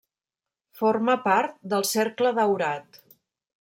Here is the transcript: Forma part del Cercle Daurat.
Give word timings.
Forma 0.79 1.15
part 1.27 1.55
del 1.75 1.87
Cercle 1.93 2.35
Daurat. 2.43 3.03